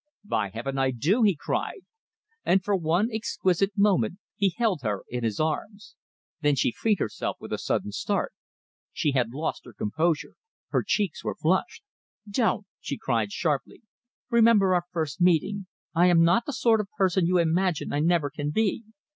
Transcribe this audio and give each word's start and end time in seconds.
"By 0.25 0.49
Heaven, 0.49 0.79
I 0.79 0.89
do!" 0.89 1.21
he 1.21 1.35
cried, 1.35 1.81
and 2.43 2.63
for 2.63 2.75
one 2.75 3.09
exquisite 3.13 3.73
moment 3.77 4.17
he 4.35 4.49
held 4.49 4.81
her 4.81 5.03
in 5.09 5.23
his 5.23 5.39
arms. 5.39 5.95
Then 6.41 6.55
she 6.55 6.71
freed 6.71 6.97
herself 6.97 7.37
with 7.39 7.53
a 7.53 7.59
sudden 7.59 7.91
start. 7.91 8.33
She 8.91 9.11
had 9.11 9.29
lost 9.31 9.63
her 9.65 9.73
composure. 9.73 10.33
Her 10.69 10.81
cheeks 10.83 11.23
were 11.23 11.35
flushed. 11.35 11.83
"Don't!" 12.27 12.65
she 12.79 12.97
cried, 12.97 13.31
sharply. 13.31 13.83
"Remember 14.31 14.73
our 14.73 14.85
first 14.91 15.21
meeting. 15.21 15.67
I 15.93 16.07
am 16.07 16.23
not 16.23 16.47
the 16.47 16.53
sort 16.53 16.81
of 16.81 16.89
person 16.97 17.27
you 17.27 17.37
imagine. 17.37 17.93
I 17.93 17.99
never 17.99 18.31
can 18.31 18.49
be. 18.49 18.83